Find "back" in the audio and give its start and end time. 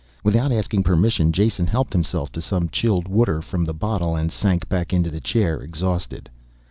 4.67-4.91